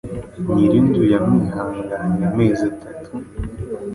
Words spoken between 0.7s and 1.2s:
inzu